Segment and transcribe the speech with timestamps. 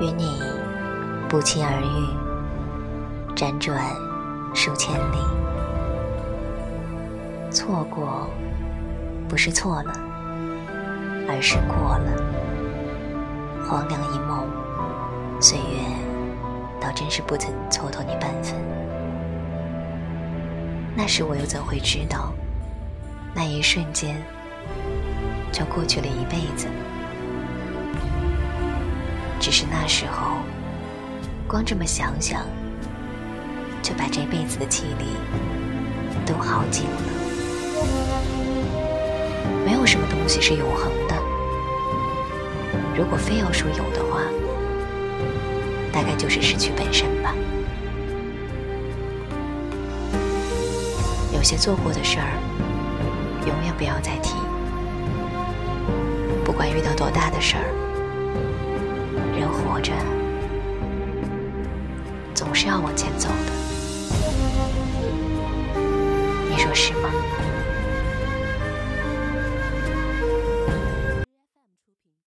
[0.00, 0.42] 与你
[1.28, 3.80] 不期而遇，辗转
[4.54, 5.18] 数千里。
[7.50, 8.28] 错过，
[9.28, 9.92] 不是错了，
[11.28, 12.10] 而是过了。
[13.68, 14.48] 黄粱一梦，
[15.40, 15.78] 岁月
[16.80, 18.54] 倒真是不曾蹉跎你半分。
[20.96, 22.32] 那时我又怎会知道，
[23.32, 24.20] 那一瞬间
[25.52, 26.66] 就过去了一辈子？
[29.44, 30.38] 只是那时候，
[31.46, 32.46] 光这么想想，
[33.82, 35.04] 就把这辈子的气力
[36.24, 36.96] 都耗尽了。
[39.62, 41.14] 没有什么东西是永恒的，
[42.96, 44.22] 如果非要说有的话，
[45.92, 47.34] 大概就是失去本身吧。
[51.34, 52.32] 有些做过的事儿，
[53.46, 54.36] 永远不要再提。
[56.46, 57.64] 不管遇到多大的事儿。
[59.74, 59.92] 活着
[62.32, 63.52] 总是要往前走的。
[66.48, 67.10] 你说是吗？